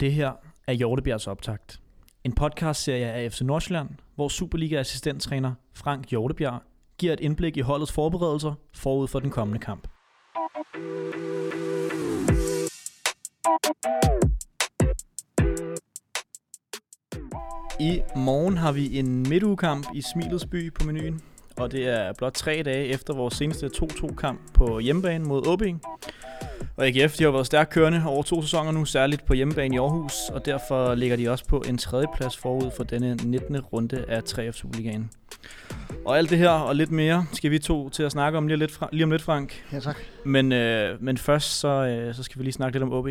[0.00, 0.32] Det her
[0.66, 1.80] er Hjortebjergs optakt.
[2.24, 6.62] En podcastserie af FC Nordsjælland, hvor Superliga-assistenttræner Frank Hjortebjerg
[6.98, 9.88] giver et indblik i holdets forberedelser forud for den kommende kamp.
[17.80, 21.20] I morgen har vi en midtugekamp i Smilets by på menuen,
[21.56, 25.82] og det er blot tre dage efter vores seneste 2-2-kamp på hjemmebane mod Åbing.
[26.78, 29.78] Og AGF de har været stærkt kørende over to sæsoner nu, særligt på hjemmebane i
[29.78, 33.60] Aarhus, og derfor ligger de også på en tredjeplads forud for denne 19.
[33.60, 35.10] runde af 3F Superligaen.
[36.04, 38.56] Og alt det her og lidt mere skal vi to til at snakke om lige,
[38.56, 39.64] lidt, lige om lidt, Frank.
[39.72, 39.96] Ja, tak.
[40.24, 43.08] Men, øh, men først så, øh, så skal vi lige snakke lidt om OB.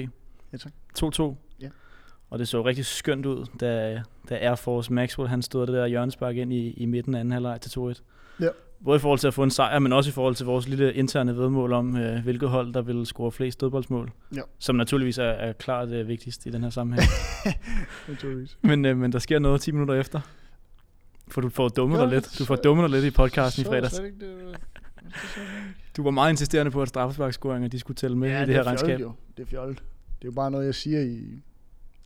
[0.54, 0.72] Ja, tak.
[1.00, 1.36] 2-2.
[1.62, 1.70] Ja.
[2.30, 5.88] Og det så rigtig skønt ud, da, da Air Force Maxwell han stod det der
[5.88, 8.02] hjørnespark ind i, i midten af anden halvleg til 2-1.
[8.40, 8.48] Ja.
[8.84, 10.94] Både i forhold til at få en sejr, men også i forhold til vores lille
[10.94, 14.12] interne vedmål om, øh, hvilket hold, der vil score flest dødboldsmål.
[14.36, 14.42] Ja.
[14.60, 17.10] Som naturligvis er, er klart det vigtigst i den her sammenhæng.
[18.08, 18.58] Naturligvis.
[18.62, 20.20] men, øh, men der sker noget 10 minutter efter.
[21.28, 22.36] For du får dummet Ja, dig lidt.
[22.40, 23.96] Du får dummet dig lidt i podcasten i Så fredags.
[23.96, 24.60] slet ikke det, det ikke.
[25.98, 28.60] Du var meget insisterende på, at straffesparkscoringer de skulle tælle med ja, i det her
[28.60, 29.00] er fjollet regnskab.
[29.00, 29.12] Jo.
[29.38, 29.78] Det er fjollet.
[29.78, 31.42] Det er jo bare noget, jeg siger i,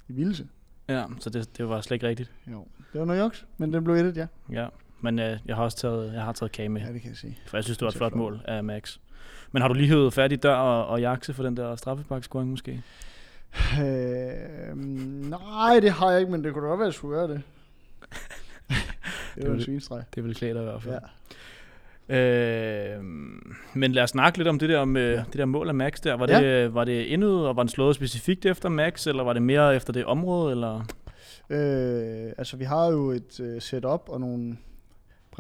[0.08, 0.48] i vildelse.
[0.90, 2.32] Ja, så det, det var slet ikke rigtigt.
[2.52, 2.66] Jo.
[2.94, 4.28] Det var noget juks, men den blev ettet, ja.
[4.52, 4.68] Ja,
[5.02, 6.82] men øh, jeg har også taget, jeg har taget kage med.
[6.82, 7.36] Ja, det kan jeg se.
[7.48, 8.18] For jeg synes, det var et flot flot.
[8.20, 8.98] mål af Max.
[9.52, 12.50] Men har du lige hævet fat i dør og, og jakse for den der straffesparkscoring
[12.50, 12.82] måske?
[13.82, 14.78] Øh,
[15.30, 17.28] nej, det har jeg ikke, men det kunne da godt være, at jeg skulle gøre
[17.28, 17.42] det.
[19.36, 20.04] det var en svinstreg.
[20.16, 20.94] Det vil klæde dig i hvert fald.
[22.10, 22.96] Ja.
[22.98, 23.04] Øh,
[23.74, 25.18] men lad os snakke lidt om det der med Ja.
[25.18, 26.14] det der mål af Max der.
[26.14, 26.42] Var Ja.
[26.64, 29.76] det, var det indet, og var den slået specifikt efter Max, eller var det mere
[29.76, 30.52] efter det område?
[30.52, 30.76] Eller?
[31.50, 34.58] Øh, altså, vi har jo et øh, setup og nogle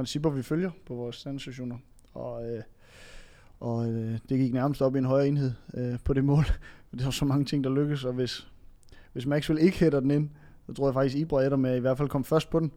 [0.02, 1.78] principper, vi følger på vores standardstationer.
[2.14, 2.64] Og, øh,
[3.60, 6.46] og øh, det gik nærmest op i en højere enhed øh, på det mål.
[6.92, 8.48] Det var så mange ting, der lykkedes, og hvis,
[9.14, 10.30] hvis Maxwell ikke hætter den ind,
[10.66, 12.72] så tror jeg faktisk, Ibra ender med at i hvert fald komme først på den.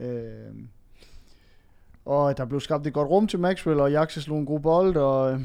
[0.00, 0.54] Øh,
[2.04, 4.96] og der blev skabt et godt rum til Maxwell, og Jaxe slog en god bold,
[4.96, 5.40] og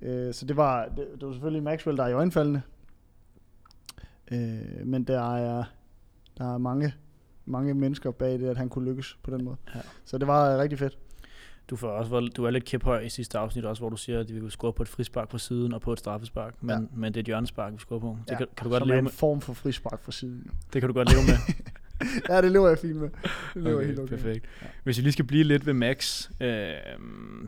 [0.00, 2.62] øh, så det var, det, det var selvfølgelig Maxwell, der er i øjenfaldene.
[4.30, 5.64] Øh, men der er,
[6.38, 6.94] der er mange,
[7.48, 9.56] mange mennesker bag det, at han kunne lykkes på den måde.
[9.74, 9.80] Ja.
[10.04, 10.98] Så det var øh, rigtig fedt.
[11.70, 14.34] Du, får også, du er lidt kæphøj i sidste afsnit også, hvor du siger, at
[14.34, 16.54] vi vil score på et frispark på siden og på et straffespark.
[16.60, 16.78] Men, Ja.
[16.96, 18.18] men det er et hjørnespark, vi scorer på.
[18.28, 20.50] Det, kan, kan du godt leve er en med, form for frispark fra siden.
[20.72, 21.54] det kan du godt leve med.
[22.28, 23.08] ja, det lever jeg fint med.
[23.54, 24.08] Det lever jeg helt okay.
[24.08, 24.44] Perfekt.
[24.62, 24.66] Ja.
[24.84, 26.68] Hvis vi lige skal blive lidt ved Max, øh,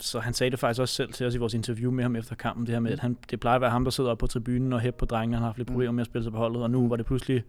[0.00, 2.34] så han sagde det faktisk også selv til os i vores interview med ham efter
[2.34, 4.26] kampen, det her med, at han, det plejer at være ham, der sidder oppe på
[4.26, 5.72] tribunen og hæpper på drengene, han har haft lidt Mm.
[5.74, 7.44] problemer med at spille sig på holdet, og nu var det pludselig,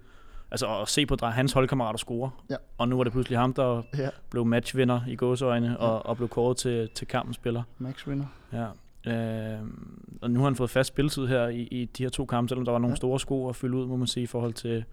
[0.51, 2.55] altså at se på hans holdkammerater score, Ja.
[2.77, 6.29] og nu var det pludselig ham, der Ja, blev matchvinder i gåseøjne, og, og blev
[6.29, 7.63] kåret til, til kampens spiller.
[7.77, 8.25] Max vinder.
[8.53, 8.67] Ja.
[9.05, 9.61] Øh,
[10.21, 12.65] og nu har han fået fast spilletid her i, i de her to kampe, selvom
[12.65, 12.95] der var nogle Ja.
[12.95, 14.85] store sko at fylde ud, må man sige, i forhold til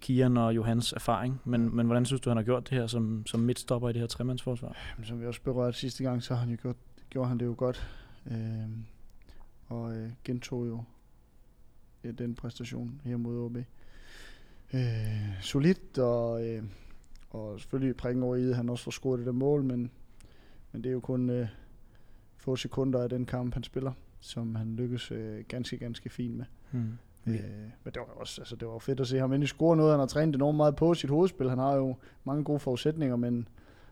[0.00, 1.40] Kian og Johans erfaring.
[1.44, 4.00] Men, men hvordan synes du, han har gjort det her som, som midtstopper i det
[4.00, 4.76] her tremandsforsvar?
[4.96, 6.76] Men som vi også berørte sidste gang, så har han jo gjort,
[7.10, 7.88] gjorde han det jo godt.
[8.30, 8.36] Øh,
[9.68, 10.84] og øh, gentog jo
[12.04, 13.56] ja, den præstation her mod OB.
[14.74, 16.62] Øh, solidt, og, øh,
[17.30, 19.90] og selvfølgelig prikken over i, han også får scoret det der mål, men,
[20.72, 21.48] men det er jo kun øh,
[22.36, 26.44] få sekunder af den kamp, han spiller, som han lykkes øh, ganske, ganske fint med.
[26.70, 26.98] Hmm.
[27.26, 27.34] Øh,
[27.84, 29.92] men det var også, altså det var fedt at se ham endelig score noget.
[29.92, 31.48] Han har trænet enormt meget på sit hovedspil.
[31.48, 33.48] Han har jo mange gode forudsætninger, men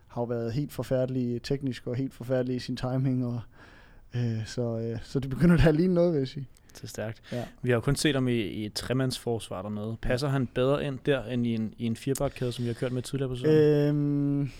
[0.06, 3.26] har jo været helt forfærdelig teknisk og helt forfærdelig i sin timing.
[3.26, 3.40] Og,
[4.16, 6.48] øh, så, øh, så det begynder da at ligne noget, vil jeg sige.
[6.74, 7.22] Det er stærkt.
[7.32, 7.44] Ja.
[7.62, 9.96] Vi har jo kun set ham i, i et tremandsforsvar dernede.
[10.02, 12.92] Passer han bedre ind der, end i en, i en firebakkæde, som vi har kørt
[12.92, 13.58] med tidligere på sæsonen?
[13.58, 14.50] Øhm,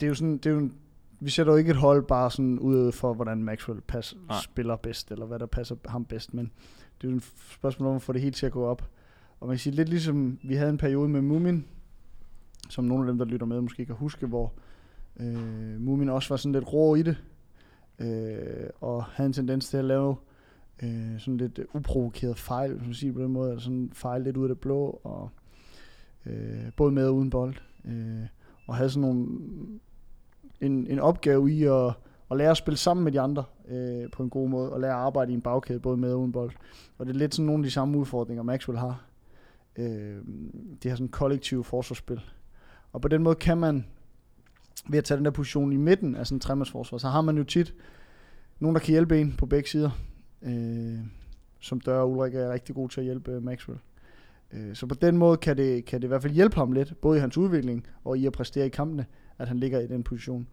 [0.00, 0.74] det er jo sådan, det er jo en,
[1.20, 4.36] vi sætter jo ikke et hold bare sådan ud for, hvordan Maxwell pas, Nej.
[4.42, 6.50] spiller bedst, eller hvad der passer ham bedst, men
[7.00, 8.88] det er jo et spørgsmål om at få det helt til at gå op.
[9.40, 11.64] Og man kan sige, lidt ligesom vi havde en periode med Mumin,
[12.68, 14.52] som nogle af dem, der lytter med, måske kan huske, hvor
[15.20, 17.16] øh, Mumin også var sådan lidt rå i det,
[17.98, 20.16] øh, og havde en tendens til at lave
[20.82, 24.22] øh, sådan lidt øh, uprovokeret fejl, hvis man siger på den måde, eller sådan fejl
[24.22, 25.30] lidt ud af det blå, og
[26.26, 27.54] øh, både med og uden bold,
[27.84, 28.26] øh,
[28.66, 29.26] og havde sådan nogle,
[30.60, 31.92] en, en opgave i at,
[32.30, 34.92] at lære at spille sammen med de andre øh, på en god måde, og lære
[34.92, 36.52] at arbejde i en bagkæde, både med og uden bold.
[36.98, 39.04] Og det er lidt sådan nogle af de samme udfordringer, Maxwell har.
[39.76, 40.16] Øh,
[40.82, 42.20] det her sådan kollektive forsvarsspil.
[42.92, 43.86] Og på den måde kan man,
[44.88, 47.36] ved at tage den der position i midten af sådan en tremandsforsvar, så har man
[47.36, 47.74] jo tit
[48.60, 49.90] nogen, der kan hjælpe en på begge sider.
[50.44, 50.98] Øh,
[51.60, 53.78] som Dør Ulrik er rigtig god til at hjælpe Maxwell.
[54.52, 57.00] Øh, så på den måde kan det, kan det i hvert fald hjælpe ham lidt,
[57.00, 59.06] både i hans udvikling og i at præstere i kampene,
[59.38, 60.46] at han ligger i den position.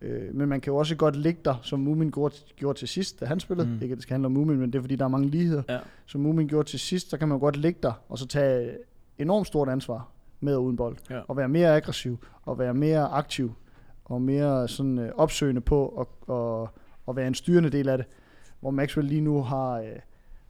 [0.00, 3.24] Øh, men man kan jo også godt ligge der, som Mumin gjorde, til sidst, da
[3.24, 3.68] han spillede.
[3.68, 3.82] Mm.
[3.82, 5.62] Ikke at det skal handle om Mumin, men det er fordi, der er mange ligheder.
[5.68, 5.78] Ja.
[6.06, 8.70] Som Mumin gjorde til sidst, så kan man godt ligge der, og så tage
[9.18, 10.08] enormt stort ansvar
[10.40, 10.96] med og uden bold.
[11.10, 11.20] Ja.
[11.28, 13.52] Og være mere aggressiv, og være mere aktiv,
[14.04, 16.68] og mere sådan øh, opsøgende på, og, og,
[17.06, 18.06] og være en styrende del af det.
[18.60, 19.86] Hvor Maxwell lige nu har, øh,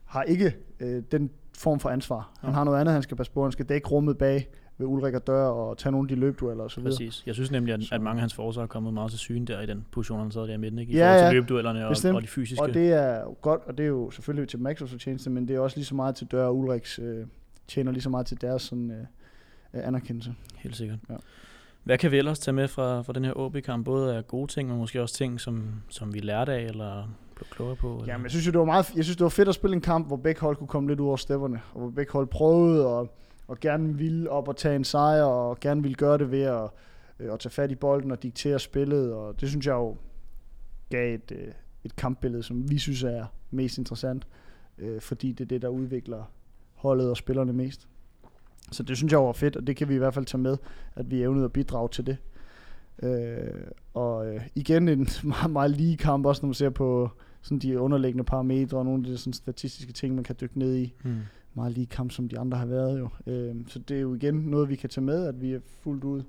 [0.05, 2.31] har ikke øh, den form for ansvar.
[2.41, 2.53] Han Ja.
[2.53, 3.43] har noget andet, han skal passe på.
[3.43, 4.47] Han skal dække rummet bag
[4.77, 6.89] ved Ulrik og Dør, og tage nogle af de løbdueller videre.
[6.91, 7.23] Præcis.
[7.25, 9.45] Jeg synes nemlig, at, Så- at mange af hans forsvar er kommet meget til syne
[9.45, 10.93] der i den position, han sad der i midten, ikke?
[10.93, 11.31] I Ja, forhold til ja.
[11.33, 12.61] løbduellerne og, og de fysiske.
[12.63, 15.59] Og det er godt, og det er jo selvfølgelig til Maxwell's fortjeneste, men det er
[15.59, 17.25] også lige så meget til Dør og Ulriks, øh,
[17.67, 18.97] tjener lige så meget til deres sådan, øh,
[19.73, 20.33] øh, anerkendelse.
[20.57, 20.99] Helt sikkert.
[21.09, 21.15] Ja.
[21.83, 23.85] Hvad kan vi ellers tage med fra, fra den her OB-kamp?
[23.85, 27.09] Både af gode ting, men måske også ting, som, som vi lærte af, eller
[27.41, 27.93] blev klogere på?
[27.93, 28.05] Eller?
[28.13, 29.81] Jamen, jeg synes jo, det var meget, jeg synes, det var fedt at spille en
[29.81, 32.87] kamp, hvor begge hold kunne komme lidt ud over stepperne, og hvor begge hold prøvede
[32.87, 33.15] og,
[33.47, 36.69] og gerne ville op og tage en sejr, og gerne ville gøre det ved at,
[37.19, 39.97] øh, at tage fat i bolden og diktere spillet, og det synes jeg jo
[40.89, 41.47] gav et, øh,
[41.83, 44.27] et kampbillede, som vi synes er mest interessant,
[44.77, 46.23] øh, fordi det er det, der udvikler
[46.73, 47.87] holdet og spillerne mest.
[48.71, 50.57] Så det synes jeg var fedt, og det kan vi i hvert fald tage med,
[50.95, 52.17] at vi evnede at bidrage til det.
[53.03, 53.61] Øh,
[53.93, 57.09] og øh, igen en meget, meget lige kamp, også når man ser på
[57.41, 60.75] sådan de underliggende parametre og nogle af de sådan statistiske ting, man kan dykke ned
[60.75, 60.93] i.
[61.03, 61.19] Hmm.
[61.53, 63.09] Meget lige kamp, som de andre har været jo.
[63.27, 66.03] Øh, så det er jo igen noget, vi kan tage med, at vi er fuldt
[66.03, 66.23] ud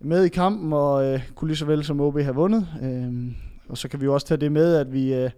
[0.00, 2.66] med i kampen, og øh, kunne lige så vel som OB have vundet.
[2.82, 3.32] Øh,
[3.68, 5.30] og så kan vi jo også tage det med, at vi øh,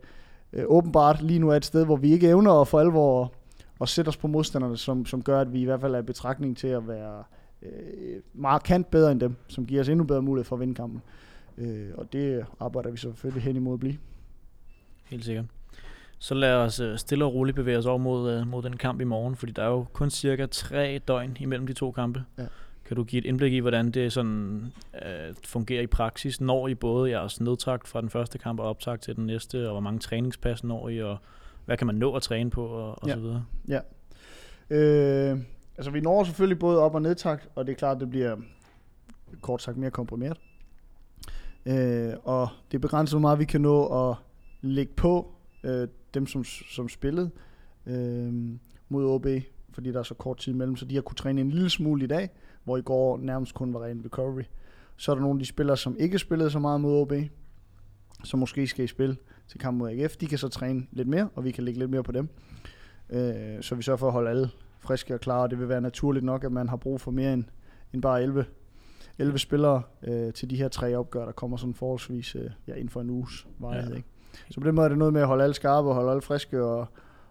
[0.53, 3.33] øh, åbenbart lige nu er et sted, hvor vi ikke evner at for alvor
[3.81, 6.03] at sætte os på modstanderne, som, som gør, at vi i hvert fald er i
[6.03, 7.25] betragtning til at være
[7.63, 11.03] øh, markant bedre end dem, som giver os endnu bedre mulighed for at vinde kampen.
[11.59, 13.97] Øh, og det arbejder vi selvfølgelig hen imod at blive.
[15.13, 15.45] Helt sikkert.
[16.19, 19.01] Så lad os øh, stille og roligt bevæge os over mod, øh, mod den kamp
[19.01, 22.25] i morgen, fordi der er jo kun cirka tre døgn imellem de to kampe.
[22.39, 22.47] Ja.
[22.85, 24.73] Kan du give et indblik i, hvordan det sådan
[25.05, 26.41] øh, fungerer i praksis?
[26.41, 29.73] Når I både jeres nedtrakt fra den første kamp og optakt til den næste, og
[29.73, 31.17] hvor mange træningspas når I, og
[31.65, 33.15] hvad kan man nå at træne på, og, og Ja.
[33.15, 33.45] så videre?
[34.71, 35.39] Øh,
[35.77, 38.37] altså vi når selvfølgelig både op- og nedtakt, og det er klart, det bliver
[39.41, 40.39] kort sagt mere komprimeret.
[41.67, 44.17] Øh, og det er begrænset, hvor meget vi kan nå at
[44.63, 47.31] lægge på øh, dem, som, som spillede
[47.87, 48.33] øh,
[48.89, 49.27] mod OB,
[49.73, 52.05] fordi der er så kort tid imellem, så de har kunne træne en lille smule
[52.05, 52.31] i dag,
[52.65, 54.43] hvor i går nærmest kun var ren recovery.
[54.97, 57.13] Så er der nogle af de spillere, som ikke spillede så meget mod OB,
[58.25, 59.17] som måske skal i spil
[59.49, 60.17] til kamp mod AGF.
[60.17, 62.29] De kan så træne lidt mere, og vi kan lægge lidt mere på dem.
[63.11, 64.51] Øh, så vi sørger for at holde alle
[64.81, 67.33] friske og klare, og det vil være naturligt nok, at man har brug for mere
[67.33, 67.45] end,
[67.93, 68.45] end bare 11,
[69.19, 72.89] 11 spillere øh, til de her tre opgør, der kommer sådan forholdsvis øh, ja, inden
[72.89, 73.91] for en uges varighed.
[73.91, 73.97] Ja.
[73.97, 74.09] Ikke?
[74.51, 76.23] Så på den måde er det noget med at holde alle skarpe og holde alle
[76.23, 76.87] friske og,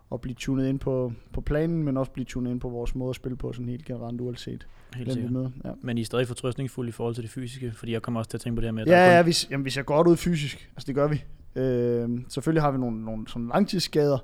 [0.10, 3.10] og blive tunet ind på, på planen, men også blive tunet ind på vores måde
[3.10, 5.32] at spille på sådan helt generelt uanset Helt sikkert.
[5.32, 5.50] møder.
[5.66, 5.72] Ja.
[5.82, 8.38] Men I er stadig fortrøstningsfulde i forhold til det fysiske, fordi jeg kommer også til
[8.38, 9.82] at tænke på det her med, at Ja, er ja, kun, vi, jamen, vi ser
[9.82, 10.70] godt ud fysisk.
[10.76, 11.24] Altså, det gør vi.
[11.56, 14.18] Øh, selvfølgelig har vi nogle, nogle sådan langtidsskader,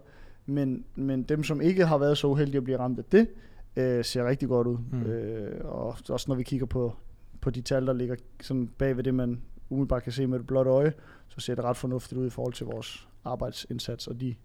[0.45, 3.27] men, men dem, som ikke har været så uheldige at blive ramt af det,
[3.75, 4.77] øh, ser rigtig godt ud.
[4.91, 5.01] Mm.
[5.01, 6.95] Øh, og også når vi kigger på,
[7.41, 10.47] på de tal, der ligger sådan bag ved det, man umiddelbart kan se med et
[10.47, 10.93] blåt øje,
[11.27, 14.35] så ser det ret fornuftigt ud i forhold til vores arbejdsindsats og de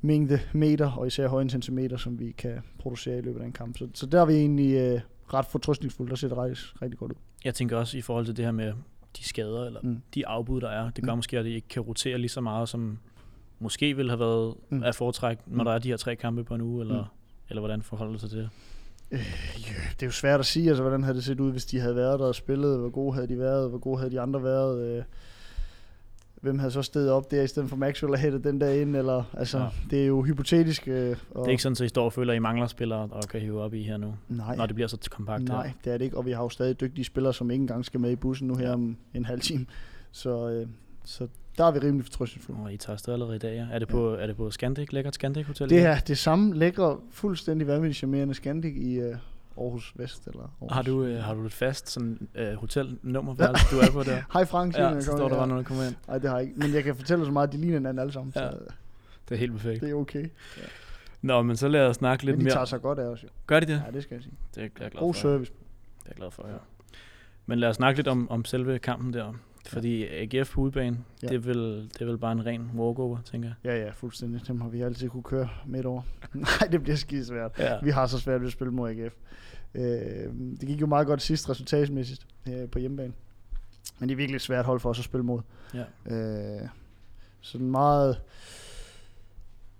[0.00, 3.78] mængde meter, og især højintensimeter, som vi kan producere i løbet af en kamp.
[3.78, 5.00] Så, så der er vi egentlig øh,
[5.34, 7.16] ret fortrøstningsfulde, der ser det rigtig, rigtig godt ud.
[7.44, 8.72] jeg tænker også i forhold til det her med
[9.16, 10.02] de skader, eller Mm.
[10.14, 10.90] de afbud, der er.
[10.90, 11.18] Det gør Mm.
[11.18, 12.98] måske, at det ikke kan rotere lige så meget, som
[13.58, 14.82] måske ville have været Mm.
[14.82, 15.64] af foretræk, når Mm.
[15.64, 17.08] der er de her tre kampe på en uge, eller, Mm.
[17.48, 18.50] eller hvordan forholder det sig til det?
[19.10, 19.18] Øh,
[19.58, 21.80] ja, det er jo svært at sige, altså hvordan havde det set ud, hvis de
[21.80, 24.42] havde været der og spillet, hvor gode havde de været, hvor gode havde de andre
[24.42, 25.02] været, øh,
[26.40, 28.96] hvem havde så stedet op der, i stedet for Maxwell og hættet den der ind,
[28.96, 29.68] eller, altså, Ja.
[29.90, 30.88] det er jo hypotetisk.
[30.88, 33.08] Øh, og, Det er ikke sådan, at I står og føler, at I mangler spillere,
[33.10, 35.72] og kan hive op i her nu, nej, når det bliver så kompakt nej, her.
[35.84, 38.00] det er det ikke, og vi har jo stadig dygtige spillere, som ikke engang skal
[38.00, 39.66] med i bussen nu her om en halv time,
[40.12, 40.66] så, øh,
[41.06, 42.60] så der er vi rimelig fortrøstningsfulde.
[42.60, 43.66] Og I tager afsted allerede i dag, ja.
[43.72, 45.70] Er det på, er det på Scandic, lækkert Scandic Hotel?
[45.70, 49.16] Det er det samme lækre, fuldstændig vanvittigt charmerende Scandic i øh,
[49.58, 50.26] Aarhus Vest.
[50.26, 50.72] Eller Aarhus.
[50.72, 53.34] Har du, øh, har du et fast sådan, øh, hotelnummer,
[53.70, 54.22] du er på der?
[54.32, 55.94] Hej Frank, siger Ja, jeg, så står der bare, når du kommer ind.
[56.08, 56.58] Nej, det har jeg ikke.
[56.60, 58.32] Men jeg kan fortælle så meget, at de ligner hinanden alle sammen.
[58.36, 58.50] Ja.
[58.50, 58.56] Så
[59.28, 59.80] Det er helt perfekt.
[59.80, 60.28] det er okay.
[61.22, 62.54] Nå, men så lad os snakke lidt Men de mere.
[62.54, 63.28] tager sig godt af os jo.
[63.46, 63.82] Gør de det?
[63.86, 64.34] Ja, det skal jeg sige.
[64.54, 65.20] Det er jeg glad God for.
[65.20, 65.52] service.
[65.52, 66.54] Det er jeg glad for, ja.
[67.46, 69.32] Men lad os snakke lidt om, om selve kampen der.
[69.68, 71.26] Fordi AGF på udebane, Ja.
[71.28, 73.72] det, er vel, det er vel bare en ren walkover, tænker jeg.
[73.72, 74.40] Ja, ja, fuldstændig.
[74.48, 76.02] Dem har vi altid kunne køre midt over.
[76.34, 77.52] Nej, det bliver skide svært.
[77.58, 77.78] Ja.
[77.82, 79.14] Vi har så svært ved at spille mod AGF.
[79.74, 79.84] Øh,
[80.60, 83.12] det gik jo meget godt sidst resultatsmæssigt øh, på hjemmebane.
[83.98, 85.40] Men det er virkelig svært hold for os at spille mod.
[85.74, 86.14] ja.
[86.16, 86.68] Øh,
[87.40, 88.20] sådan meget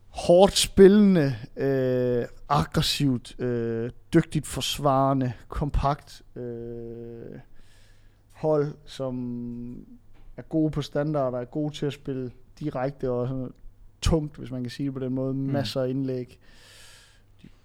[0.09, 7.38] hårdt spillende, øh, aggressivt, øh, dygtigt forsvarende, kompakt øh,
[8.37, 9.87] hold, som
[10.37, 13.50] er gode på standarder, er gode til at spille direkte og sådan
[14.02, 15.35] tungt, hvis man kan sige det på den måde.
[15.35, 16.38] Masser af indlæg.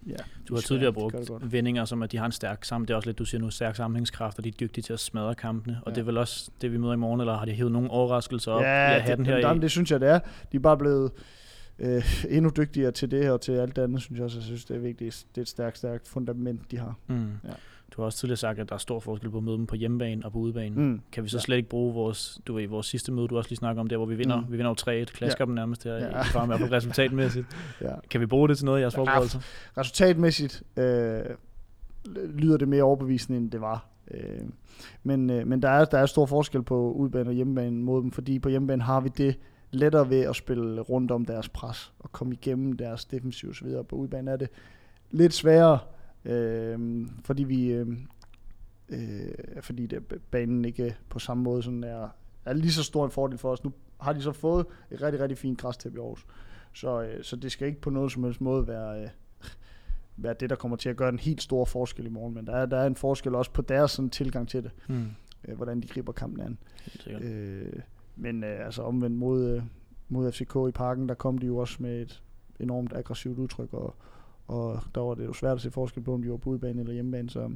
[0.07, 0.15] Ja,
[0.47, 2.87] du har tidligere brugt vendinger, som at de har en stærk sammen.
[2.87, 4.99] Det er også lidt, du siger nu, stærk sammenhængskraft, og de er dygtige til at
[4.99, 5.79] smadre kampene.
[5.85, 5.95] Og Ja.
[5.95, 8.51] det er vel også det, vi møder i morgen, eller har de hævet nogle overraskelser
[8.51, 8.61] op?
[8.63, 9.53] Ja, det, den her i?
[9.53, 10.19] det, det synes jeg, det er.
[10.51, 11.11] De er bare blevet
[11.79, 14.37] øh, endnu dygtigere til det her, og til alt det andet, synes jeg også.
[14.37, 15.25] Jeg synes, det er vigtigt.
[15.35, 16.95] Det er et stærkt, stærkt fundament, de har.
[17.07, 17.15] Mm.
[17.43, 17.49] Ja.
[17.91, 19.75] Du har også tidligere sagt, at der er stor forskel på at møde dem på
[19.75, 20.75] hjemmebane og på udebane.
[20.75, 21.01] Mm.
[21.11, 21.41] Kan vi så Ja.
[21.41, 23.97] slet ikke bruge vores, du ved, vores sidste møde, du også lige snakker om, der
[23.97, 24.45] hvor vi vinder, Mm.
[24.51, 25.45] vi vinder jo 3-1, klasker Ja.
[25.45, 25.99] dem nærmest her, Ja.
[25.99, 26.07] ja.
[26.09, 27.45] i hvert fald resultatmæssigt.
[27.81, 27.93] Ja.
[28.09, 29.39] Kan vi bruge det til noget i jeres Ja, forberedelser?
[29.77, 31.21] Resultatmæssigt øh,
[32.35, 33.85] lyder det mere overbevisende, end det var.
[34.11, 34.39] Øh,
[35.03, 38.11] men øh, men der, er, der er stor forskel på udebane og hjemmebane mod dem,
[38.11, 39.35] fordi på hjemmebane har vi det
[39.71, 43.67] lettere ved at spille rundt om deres pres og komme igennem deres defensiv osv.
[43.89, 44.49] På udebane er det
[45.11, 45.79] lidt sværere,
[46.25, 47.87] øh, fordi vi øh,
[48.89, 52.07] øh, fordi det, banen ikke på samme måde sådan er,
[52.45, 53.63] er lige så stor en fordel for os.
[53.63, 56.25] Nu har de så fået et rigtig, rigtig fint græstæppe i Aarhus.
[56.73, 59.09] Så, øh, så det skal ikke på noget som helst måde være, øh,
[60.17, 62.33] være det, der kommer til at gøre en helt stor forskel i morgen.
[62.33, 65.05] Men der er, der er en forskel også på deres sådan, tilgang til det, Mm.
[65.47, 66.57] øh, hvordan de griber kampen an.
[67.23, 67.73] Øh,
[68.15, 69.63] men øh, altså omvendt mod, øh,
[70.09, 72.23] mod FCK i parken, der kom de jo også med et
[72.59, 73.95] enormt aggressivt udtryk, og,
[74.51, 76.79] og der var det jo svært at se forskel på, om de var på udebane
[76.79, 77.51] eller hjemmebane, så,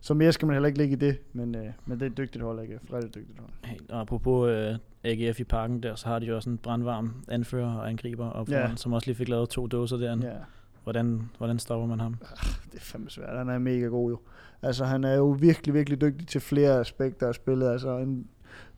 [0.00, 2.16] så mere skal man heller ikke ligge i det, men, øh, men det er et
[2.16, 2.78] dygtigt hold, ikke?
[2.92, 3.50] Rigtig dygtigt hold.
[3.64, 3.90] Helt.
[3.90, 4.74] Og apropos øh,
[5.04, 8.64] AGF i parken der, så har de jo også en brandvarm anfører og angriber Ja.
[8.64, 10.26] foran, som også lige fik lavet to dåser derinde.
[10.26, 10.36] Ja.
[10.84, 12.14] Hvordan, hvordan stopper man ham?
[12.72, 13.38] det er fandme svært.
[13.38, 14.18] Han er mega god jo.
[14.62, 17.68] Altså, han er jo virkelig, virkelig dygtig til flere aspekter af spillet.
[17.70, 18.26] Altså, en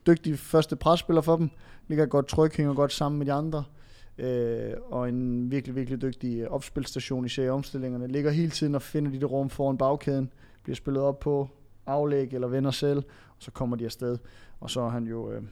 [0.07, 1.51] dygtig første presspiller for dem.
[1.89, 3.65] Ligger godt tryk, hænger godt sammen med de andre.
[4.19, 8.07] Øh, og en virkelig, virkelig dygtig øh, opspilstation i serieomstillingerne.
[8.07, 10.33] Ligger hele tiden og finder de det rum foran bagkæden.
[10.63, 11.49] Bliver spillet op på
[11.87, 12.99] aflæg eller vender selv.
[13.29, 14.19] Og så kommer de afsted.
[14.61, 15.43] Og så er han jo øh,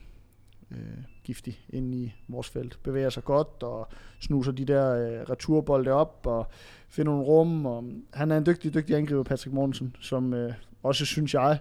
[0.71, 0.77] øh,
[1.23, 2.79] giftig ind i vores felt.
[2.83, 3.87] Bevæger sig godt og
[4.19, 6.47] snuser de der øh, returbolde op og
[6.89, 7.65] finder nogle rum.
[7.65, 10.53] Og mm, han er en dygtig, dygtig angriber, Patrick Mortensen, som øh,
[10.83, 11.59] også, synes jeg,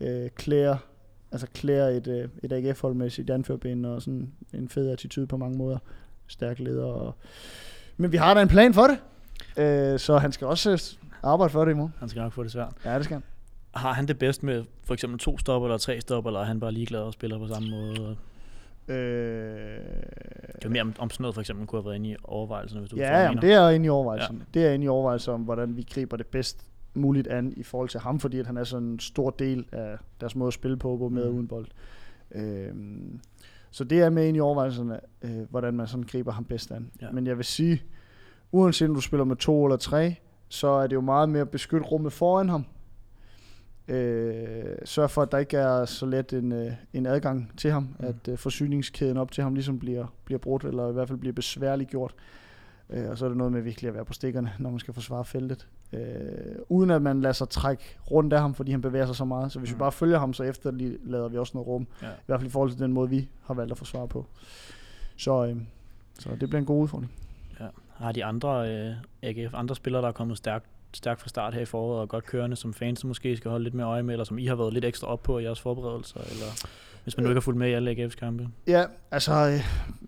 [0.00, 0.76] øh, klæder,
[1.32, 5.36] altså klæder et, øh, et AGF-hold med sit anførben og sådan en fed attitude på
[5.36, 5.78] mange måder.
[6.28, 6.84] Stærk leder.
[6.84, 7.14] Og...
[7.96, 8.98] Men vi har da en plan for det,
[9.64, 10.78] øh, så han skal også øh,
[11.22, 11.94] arbejde for det i morgen.
[11.98, 12.72] Han skal nok få det svært.
[12.84, 13.22] Ja, det skal han.
[13.74, 16.60] Har han det bedst med for eksempel to stopper eller tre stopper, eller er han
[16.60, 18.16] bare ligeglad og spiller på samme måde?
[18.88, 19.78] Øh,
[20.56, 22.80] Det er mere om, om sådan noget for eksempel kunne have været inde i overvejelserne,
[22.80, 24.38] hvis du Ja, jamen, det er inde i overvejelserne.
[24.38, 24.60] Ja.
[24.60, 27.88] Det er inde i overvejelser om, hvordan vi griber det bedst muligt an i forhold
[27.88, 30.76] til ham, fordi at han er sådan en stor del af deres måde at spille
[30.76, 31.36] på, både med og Mm.
[31.36, 31.66] uden bold.
[32.34, 33.20] Øhm,
[33.70, 36.90] så det er med ind i overvejelserne, øh, hvordan man sådan griber ham bedst an.
[37.02, 37.10] Ja.
[37.12, 37.82] Men jeg vil sige,
[38.52, 40.16] uanset om du spiller med to eller tre,
[40.48, 42.64] så er det jo meget mere at beskytte rummet foran ham.
[43.88, 47.82] Øh, sørg for, at der ikke er så let en, øh, en adgang til ham,
[47.82, 48.04] Mm.
[48.06, 51.32] at øh, forsyningskæden op til ham ligesom bliver, bliver brudt, eller i hvert fald bliver
[51.32, 52.14] besværligt gjort.
[52.90, 54.94] Øh, og så er det noget med virkelig at være på stikkerne, når man skal
[54.94, 55.68] forsvare feltet.
[55.92, 56.00] Øh,
[56.68, 59.52] uden at man lader sig trække rundt af ham, fordi han bevæger sig så meget.
[59.52, 59.74] Så hvis mm.
[59.74, 61.86] Vi bare følger ham, så efterlader vi også noget rum.
[62.02, 62.08] Ja.
[62.08, 64.26] I hvert fald i forhold til den måde, vi har valgt at forsvare på.
[65.16, 65.56] Så, øh,
[66.18, 67.12] så det bliver en god udfordring.
[67.94, 71.60] Har de andre øh, AGF, andre spillere, der er kommet stærkt stærkt fra start her
[71.60, 74.24] i foråret og godt kørende, som fans måske skal holde lidt mere øje med, eller
[74.24, 76.68] som I har været lidt ekstra op på i jeres forberedelser, eller
[77.08, 78.48] hvis man nu ikke har fulgt med i alle AGF's kampe?
[78.66, 79.60] Ja, altså,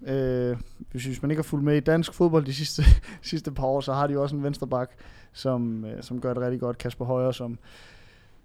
[0.06, 0.56] øh, øh,
[0.90, 2.82] hvis, hvis man ikke har fulgt med i dansk fodbold de sidste,
[3.22, 4.90] sidste par år, så har de jo også en vensterbak,
[5.32, 6.78] som, øh, som gør det rigtig godt.
[6.78, 7.58] Kasper Højer, som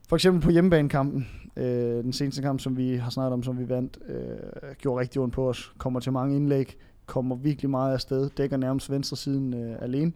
[0.09, 3.69] for eksempel på hjemmebanekampen, øh, den seneste kamp, som vi har snakket om, som vi
[3.69, 5.73] vandt, øh, gjorde rigtig ondt på os.
[5.77, 10.11] Kommer til mange indlæg, kommer virkelig meget afsted, dækker nærmest venstre siden øh, alene.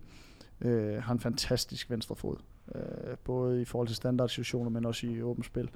[0.61, 2.35] Øh, har en fantastisk venstre fod,
[2.75, 2.81] øh,
[3.23, 5.69] både i forhold til standardsituationer, men også i åbent spil.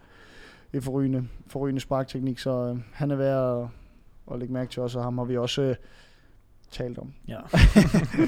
[0.77, 3.68] Er forrygende, forrygende sparkteknik, så øh, han er værd at,
[4.34, 5.75] at lægge mærke til også, og ham har vi også øh,
[6.72, 7.13] talt om.
[7.27, 7.39] Ja.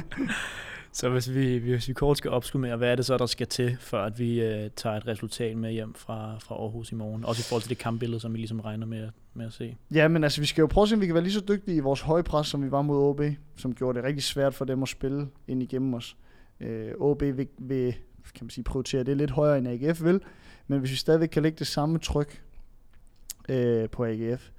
[0.99, 3.77] så hvis vi, hvis vi kort skal opskummere, hvad er det så, der skal til,
[3.79, 7.25] for at vi øh, tager et resultat med hjem fra, fra Aarhus i morgen?
[7.25, 9.77] Også i forhold til det kampbillede, som vi ligesom regner med, med at se.
[9.93, 11.43] Ja, men altså, vi skal jo prøve at se, om vi kan være lige så
[11.47, 13.21] dygtige i vores høje pres, som vi var mod OB,
[13.55, 16.17] som gjorde det rigtig svært for dem at spille ind igennem os.
[16.59, 17.95] Øh, OB vil, vil
[18.35, 20.21] kan man sige, prioritere det lidt højere, end AGF vil,
[20.67, 22.43] men hvis vi stadigvæk kan lægge det samme tryk
[23.49, 24.49] øh, på AGF,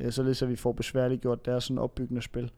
[0.00, 2.50] øh, således at vi får besværligt gjort deres sådan opbyggende spil,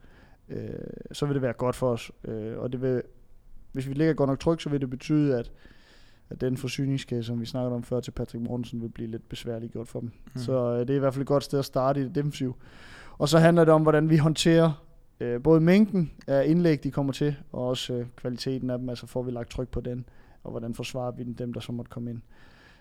[0.49, 0.69] øh,
[1.11, 2.11] så vil det være godt for os.
[2.23, 3.01] Øh, og det vil,
[3.71, 5.51] hvis vi lægger godt nok tryk, så vil det betyde, at,
[6.29, 9.71] at den forsyningskæde, som vi snakkede om før til Patrick Mortensen, vil blive lidt besværligt
[9.71, 10.11] gjort for dem.
[10.33, 10.41] Mm.
[10.41, 12.53] Så øh, det er i hvert fald et godt sted at starte i det defensive.
[13.17, 14.85] Og så handler det om, hvordan vi håndterer
[15.19, 19.07] øh, både mængden af indlæg, de kommer til, og også øh, kvaliteten af dem, altså
[19.07, 20.05] får vi lagt tryk på den,
[20.43, 22.21] og hvordan forsvarer vi dem, der så måtte komme ind.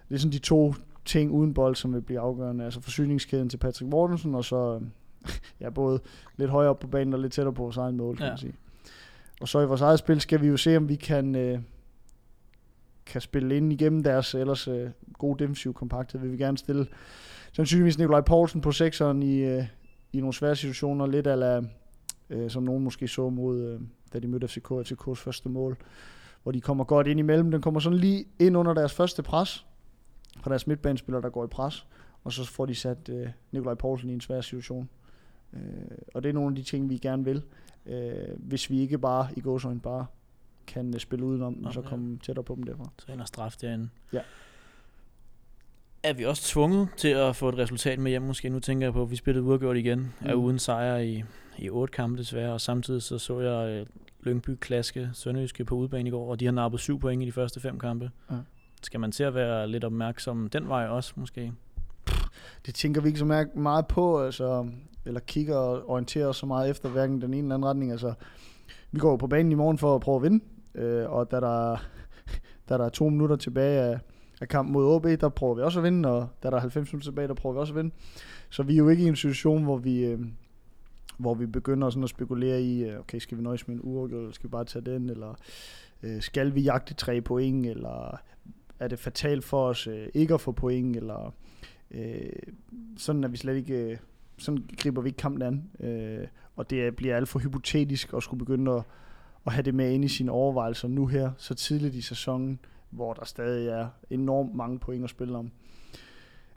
[0.09, 0.75] Det er sådan de to
[1.05, 2.65] ting uden bold, som vil blive afgørende.
[2.65, 4.81] Altså forsyningskæden til Patrick Mortensen, og så
[5.61, 6.00] ja, både
[6.37, 8.31] lidt højere op på banen og lidt tættere på vores egen mål, kan Ja.
[8.31, 8.55] man sige.
[9.41, 11.59] Og så i vores eget spil skal vi jo se, om vi kan, øh,
[13.07, 16.21] kan spille ind igennem deres ellers øh, gode defensive kompakthed.
[16.21, 16.87] Vi vil gerne stille
[17.53, 19.65] sandsynligvis Nikolaj Poulsen på sekseren i, øh,
[20.12, 21.62] i nogle svære situationer, lidt ala,
[22.31, 23.81] øh, som nogen måske så mod, øh,
[24.12, 25.77] da de mødte FCK, FCK's første mål,
[26.43, 27.50] hvor de kommer godt ind imellem.
[27.50, 29.67] Den kommer sådan lige ind under deres første pres,
[30.42, 31.87] fra deres midtbanespillere, der går i pres,
[32.25, 34.88] og så får de sat øh, Nikolaj Poulsen i en svær situation.
[35.52, 35.61] Øh,
[36.14, 37.42] og det er nogle af de ting, vi gerne vil.
[37.87, 40.07] Øh, hvis vi ikke bare, i gåsøjne bare,
[40.66, 42.90] kan øh, spille udenom dem, og så komme tættere på dem derfra.
[42.99, 43.88] Så ind og straf derinde.
[44.12, 44.21] Ja.
[46.02, 48.49] Er vi også tvunget til at få et resultat med hjem måske?
[48.49, 49.99] Nu tænker jeg på, at vi spillede uafgjort igen.
[49.99, 50.26] Mm.
[50.26, 51.25] Er uden sejr i,
[51.59, 52.52] i otte kampe desværre.
[52.52, 53.87] Og samtidig så så jeg øh,
[54.23, 57.33] Lyngby klaske Sønderjyske på udebane i går, og de har nappet syv point i de
[57.33, 58.11] første fem kampe.
[58.30, 58.37] Ja.
[58.82, 61.52] Skal man til at være lidt opmærksom den vej også måske?
[62.66, 64.68] Det tænker vi ikke så meget på, altså,
[65.06, 67.90] eller kigger og orienterer os så meget efter hverken den ene eller anden retning.
[67.90, 68.14] Altså,
[68.90, 70.44] vi går jo på banen i morgen for at prøve at vinde,
[70.75, 71.76] øh, og da der,
[72.68, 73.99] da der er to minutter tilbage af,
[74.40, 76.92] af kampen mod OB, der prøver vi også at vinde, og da der er 90
[76.92, 77.94] minutter tilbage, der prøver vi også at vinde.
[78.50, 80.20] Så vi er jo ikke i en situation, hvor vi, øh,
[81.18, 84.20] hvor vi begynder sådan at spekulere i, øh, okay, skal vi nøjes med en uafgjort,
[84.20, 85.35] eller skal vi bare tage den, eller
[86.02, 88.20] øh, skal vi jagte tre point, eller
[88.80, 91.35] er det fatalt for os øh, ikke at få point, eller
[91.90, 92.32] øh,
[92.97, 93.97] sådan er vi slet ikke, øh,
[94.38, 98.23] sådan griber vi ikke kampen an, øh, og det er- bliver alt for hypotetisk at
[98.23, 98.82] skulle begynde at,
[99.47, 102.58] at have det med ind i sine overvejelser nu her, så tidligt i sæsonen,
[102.90, 105.50] hvor der stadig er enormt mange point at spille om.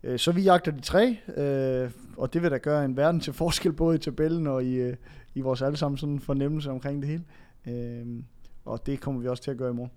[0.03, 3.33] Øh, Så vi jagter de tre, øh, og det vil da gøre en verden til
[3.33, 4.95] forskel både i tabellen og i, øh,
[5.35, 7.23] i vores allesammen sådan fornemmelse omkring det hele.
[7.67, 8.23] Øh,
[8.65, 9.91] Og det kommer vi også til at gøre i morgen.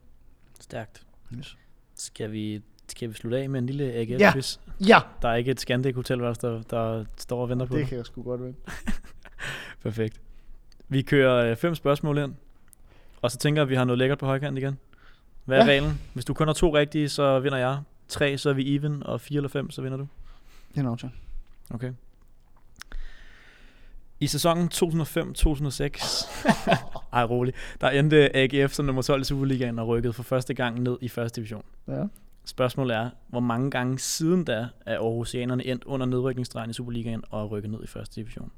[0.61, 1.07] Stærkt.
[1.39, 1.57] Yes.
[1.97, 4.33] Skal vi, skal vi slutte af med en lille AGF Ja.
[4.87, 7.99] Ja, Der er ikke et Scandic hotelværelse, der, der står og venter på det kan
[7.99, 8.61] jeg sgu godt vente.
[9.83, 10.21] Perfekt.
[10.89, 12.35] Vi kører øh, fem spørgsmål ind,
[13.23, 14.79] og så tænker jeg, at vi har noget lækkert på højkant igen.
[15.45, 15.71] Hvad er Ja.
[15.71, 16.01] reglen?
[16.15, 17.79] Hvis du kun har to rigtige, så vinder jeg.
[18.09, 20.07] Tre, så er vi even, og fire eller fem, så vinder du.
[20.71, 21.13] Det er en aftale.
[21.71, 21.93] Okay.
[24.21, 24.79] I sæsonen 2005-2006,
[27.15, 30.81] ej rolig, der endte AGF som nummer 12 i Superligaen og rykkede for første gang
[30.81, 31.65] ned i første division.
[31.89, 32.05] Ja.
[32.45, 37.43] Spørgsmålet er, hvor mange gange siden da er Aarhusianerne endt under nedrykningsstregen i Superligaen og
[37.43, 38.51] er rykket ned i første division?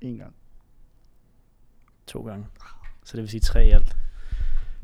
[0.00, 0.34] En gang.
[2.06, 2.46] To gange.
[3.04, 3.96] Så det vil sige tre i alt.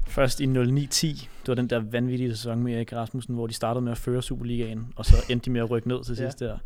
[0.06, 3.84] Først i 09-10, det var den der vanvittige sæson med Erik Rasmussen, hvor de startede
[3.84, 6.24] med at føre Superligaen, og så endte de med at rykke ned til Ja.
[6.24, 6.58] sidst der.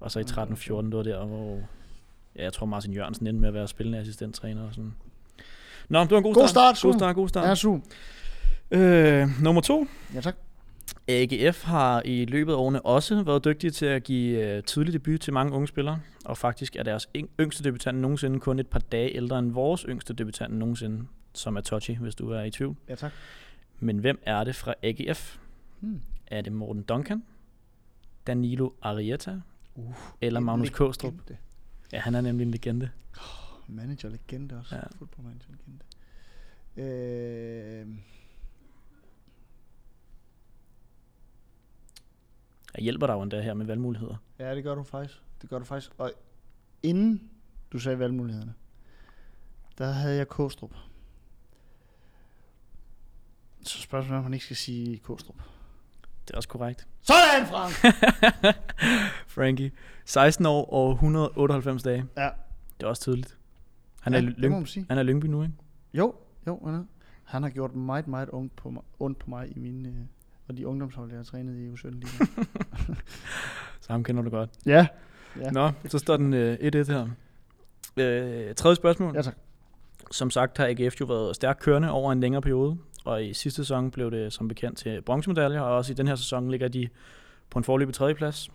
[0.00, 1.60] Og så i 13-14, det var der, hvor
[2.36, 4.94] ja, jeg tror Martin Jørgensen endte med at være spillende assistenttræner og sådan.
[5.88, 6.76] Nå, det var en god, God start.
[6.78, 7.48] start, God start, god start.
[7.48, 7.78] Ja, su.
[8.70, 9.86] Øh, nummer to.
[10.14, 10.36] Ja, tak.
[11.08, 15.20] AGF har i løbet af årene også været dygtige til at give øh, tidlig debut
[15.20, 18.78] til mange unge spillere, og faktisk er deres yng- yngste debutant nogensinde kun et par
[18.78, 22.76] dage ældre end vores yngste debutant nogensinde, som er Tochi, hvis du er i tvivl.
[22.88, 23.12] Ja, tak.
[23.80, 25.36] Men hvem er det fra AGF?
[25.80, 26.00] Hmm.
[26.26, 27.22] Er det Morten Duncan,
[28.26, 29.34] Danilo Arieta
[29.76, 31.12] Uh, eller Magnus Kåstrup?
[31.12, 31.36] legende.
[31.94, 32.90] Ja, han er nemlig en legende.
[33.68, 34.76] Manager legende også.
[34.76, 34.82] Ja.
[34.98, 35.84] Football manager legende.
[36.76, 37.88] Øh,
[42.74, 44.16] Jeg hjælper dig jo endda her med valgmuligheder.
[44.38, 45.22] ja, det gør du faktisk.
[45.42, 45.92] Det gør du faktisk.
[45.98, 46.12] Og
[46.82, 47.30] inden
[47.72, 48.54] du sagde valgmulighederne,
[49.78, 50.74] der havde jeg Kostrup.
[53.62, 55.36] Så spørgsmålet er, om man ikke skal sige Kostrup.
[56.26, 56.86] Det er også korrekt.
[57.02, 57.72] Sådan, Frank!
[59.36, 59.70] Frankie.
[60.04, 62.04] 16 år og 198 dage.
[62.16, 62.28] ja,
[62.80, 63.36] Det er også tydeligt.
[64.00, 65.54] Han, ja er, Lyng- han er Lyngby nu, ikke?
[65.94, 66.14] Jo,
[66.46, 66.84] jo, han er.
[67.24, 69.94] Han har gjort meget, meget ondt på mig, ondt på mig i mine, øh,
[70.48, 72.44] og de ungdomshold, jeg har trænet i U17 lige nu.
[73.80, 74.50] Så ham kender du godt.
[74.66, 74.86] ja.
[75.40, 75.50] Ja.
[75.50, 77.08] Nå, så står den øh, 1-1 her.
[77.96, 79.14] Øh, tredje spørgsmål.
[79.16, 79.34] Ja, tak.
[80.10, 83.56] Som sagt har AGF jo været stærkt kørende over en længere periode, og i sidste
[83.56, 86.88] sæson blev det som bekendt til bronzemedaljer, og også i den her sæson ligger de
[87.50, 88.50] på en forløbig tredjeplads.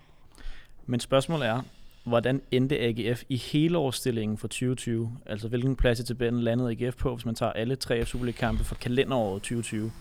[0.85, 1.61] Men spørgsmålet er,
[2.03, 5.17] hvordan endte AGF i hele årsstillingen for 2020?
[5.25, 8.75] Altså hvilken plads i tabellen landede AGF på, hvis man tager alle tre Superliga-kampe for
[8.75, 9.91] kalenderåret 2020?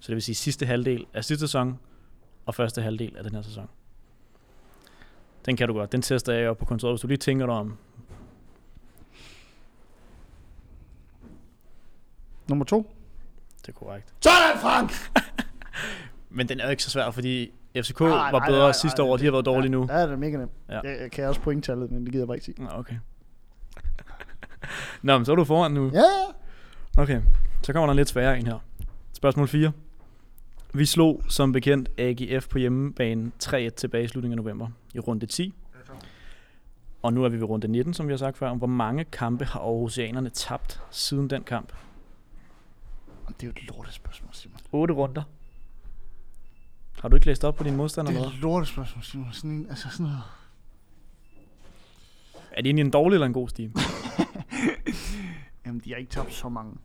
[0.00, 1.78] Så det vil sige sidste halvdel af sidste sæson
[2.46, 3.68] og første halvdel af den her sæson.
[5.46, 5.92] Den kan du godt.
[5.92, 7.76] Den tester jeg jo på kontoret, hvis du lige tænker dig om.
[12.48, 12.95] Nummer to.
[13.66, 14.14] Det er korrekt.
[14.20, 14.92] Sådan, Frank!
[16.36, 19.08] Men den er jo ikke så svær, fordi FCK Nej, var bedre nej, sidste nej,
[19.08, 19.86] år, og de har været dårlige ja, nu.
[19.90, 20.52] Ja, det er mega nemt.
[20.68, 20.80] Ja.
[20.84, 22.62] Jeg kan også pointtallet, men det gider jeg bare ikke sige.
[22.62, 22.94] Nå, okay.
[25.02, 25.90] Nå, men så er du foran nu.
[25.94, 27.02] Ja, ja.
[27.02, 27.20] Okay,
[27.62, 28.58] så kommer der en lidt sværere en her.
[29.12, 29.72] Spørgsmål 4.
[30.72, 35.26] Vi slog som bekendt AGF på hjemmebane 3-1 tilbage i slutningen af november i runde
[35.26, 35.54] 10.
[37.02, 38.54] Og nu er vi ved runde 19, som vi har sagt før.
[38.54, 41.72] Hvor mange kampe har Aarhusianerne tabt siden den kamp?
[43.40, 44.60] Det er jo et lortespørgsmål, Simon.
[44.72, 45.22] 8 runder.
[47.00, 48.12] Har du ikke læst op på din modstander?
[48.12, 49.32] Det er et lortespørgsmål, Simon.
[49.32, 50.22] Sådan en, altså sådan noget.
[52.50, 53.72] Er det egentlig en dårlig eller en god stime?
[55.66, 56.76] Jamen, de har ikke tabt så mange.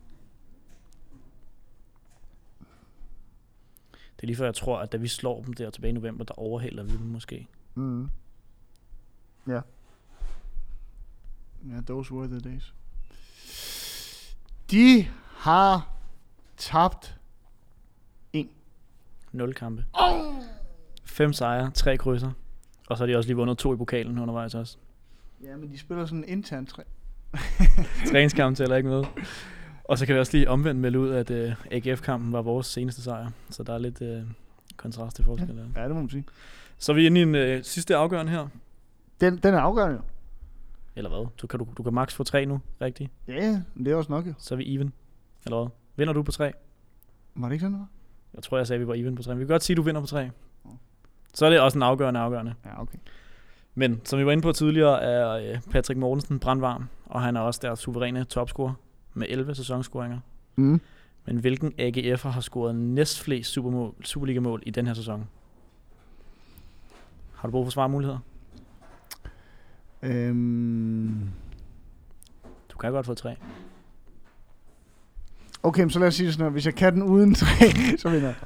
[4.16, 6.24] Det er lige før, jeg tror, at da vi slår dem der tilbage i november,
[6.24, 7.48] der overhælder vi dem måske.
[7.74, 8.08] Mm.
[9.46, 9.60] Ja.
[11.68, 12.74] Ja, those were the days.
[14.70, 15.92] De har
[16.62, 17.16] tabt
[19.32, 19.84] 0 kampe.
[21.04, 22.30] 5 sejre, 3 krydser.
[22.88, 24.76] Og så har de også lige vundet to i pokalen undervejs også.
[25.44, 26.82] Ja, men de spiller sådan en intern træ.
[28.10, 29.04] Træningskamp tæller ikke med.
[29.84, 33.02] Og så kan vi også lige omvendt melde ud, at uh, AGF-kampen var vores seneste
[33.02, 33.30] sejr.
[33.50, 34.30] Så der er lidt uh,
[34.76, 35.56] kontrast til forskel.
[35.74, 35.80] Ja.
[35.80, 36.24] Ja, det må man sige.
[36.78, 38.48] Så er vi inde i en uh, sidste afgørende her.
[39.20, 40.02] Den, den er afgørende jo.
[40.96, 41.26] Eller hvad?
[41.38, 43.10] Du kan, du, du kan max få 3 nu, rigtigt?
[43.28, 44.34] Ja, ja, men det er også nok jo.
[44.38, 44.92] Så er vi even.
[45.44, 45.70] Eller hvad?
[45.96, 46.52] Vinder du på 3?
[47.34, 47.88] Var det ikke sådan noget?
[48.34, 49.34] Jeg tror, jeg sagde, at vi var even på 3.
[49.34, 50.30] Vi kan godt sige, at du vinder på 3.
[51.34, 52.54] Så er det også en afgørende afgørende.
[52.64, 52.98] Ja, okay.
[53.74, 57.40] Men som vi var inde på tidligere, er øh, Patrick Mortensen brandvarm, og han er
[57.40, 58.74] også deres suveræne topscorer
[59.14, 60.18] med 11 sæsonscoringer.
[60.56, 60.80] Mm.
[61.24, 65.28] Men hvilken AGF'er har scoret næstflest Supermål, Superliga-mål i den her sæson?
[67.34, 68.18] Har du brug for svarmuligheder?
[70.02, 71.30] Øhm.
[72.68, 73.36] Du kan godt få tre.
[75.62, 76.50] Okay, så lad os sige det sådan her.
[76.50, 77.46] Hvis jeg kan den uden tre,
[77.98, 78.36] så vinder jeg.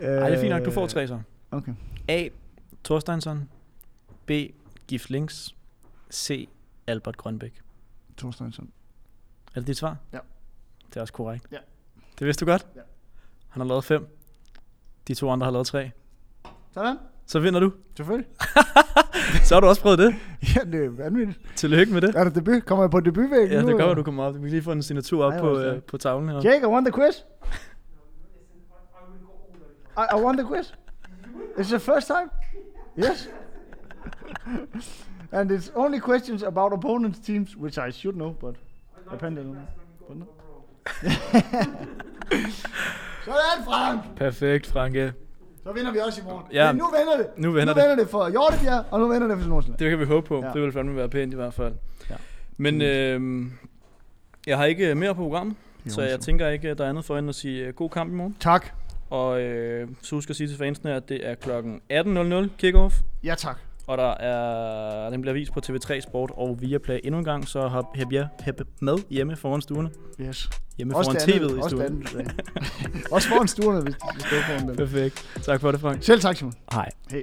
[0.00, 0.64] Ej, det er fint nok.
[0.64, 1.20] Du får tre så.
[1.50, 1.72] Okay.
[2.08, 2.28] A.
[2.84, 3.48] Thorsteinsson.
[4.26, 4.30] B.
[4.88, 5.54] Gift Links.
[6.12, 6.48] C.
[6.86, 7.60] Albert Grønbæk.
[8.16, 8.70] Thorsteinsson.
[9.54, 9.96] Er det dit svar?
[10.12, 10.18] Ja.
[10.88, 11.46] Det er også korrekt.
[11.52, 11.58] Ja.
[12.18, 12.66] Det vidste du godt?
[12.76, 12.80] Ja.
[13.48, 14.18] Han har lavet fem.
[15.08, 15.90] De to andre har lavet tre.
[16.72, 16.96] Sådan.
[17.26, 17.72] Så vinder du.
[17.96, 18.28] Selvfølgelig.
[19.44, 20.14] Så har du også prøvet det.
[20.56, 21.40] Ja, det er vanvittigt.
[21.56, 22.14] Tillykke med det.
[22.16, 22.64] Er det debut?
[22.66, 23.78] Kommer jeg på debutvæggen Ja, nu?
[23.78, 24.34] det at du kommer op.
[24.34, 26.40] Vi kan lige få en signatur op Ej, på, øh, på tavlen her.
[26.44, 27.14] Jake, I won the quiz.
[29.96, 30.66] I, I won the quiz.
[31.58, 32.30] It's the first time.
[32.98, 33.28] Yes.
[35.32, 38.54] And it's only questions about opponents' teams, which I should know, but
[39.10, 39.54] apparently I don't
[40.14, 40.26] know.
[43.24, 44.16] Sådan, Frank!
[44.16, 45.12] Perfekt, Franke.
[45.64, 46.46] Så vinder vi også i morgen.
[46.52, 46.72] Ja.
[46.72, 47.26] Men nu vinder det.
[47.36, 47.88] Nu vender nu det.
[47.88, 49.78] vinder det for Hjortebjerg, og nu vinder det for Nordsjælland.
[49.78, 50.42] Det kan vi håbe på.
[50.44, 50.50] Ja.
[50.52, 51.74] Det vil fandme være pænt i hvert fald.
[52.10, 52.14] Ja.
[52.56, 53.46] Men øh,
[54.46, 57.18] jeg har ikke mere på programmet, så jeg tænker ikke, at der er andet for
[57.18, 58.36] end at sige øh, god kamp i morgen.
[58.40, 58.66] Tak.
[59.10, 62.94] Og øh, så husk at sige til fansene, at det er klokken 18.00 kickoff.
[63.24, 63.58] Ja, tak.
[63.86, 67.68] Og der er, den bliver vist på TV3 Sport og Viaplay endnu en gang, så
[67.68, 69.90] har Hebja Heb med hjemme foran stuerne.
[70.20, 70.50] Yes.
[70.76, 71.82] Hjemme Også foran tv'et i også stuen.
[71.82, 72.42] andet.
[73.12, 74.76] Også foran stuerne, hvis de står foran dem.
[74.76, 75.38] Perfekt.
[75.42, 76.02] Tak for det, Frank.
[76.02, 76.52] Selv tak, Simon.
[76.72, 76.88] Hej.
[77.10, 77.22] Hej.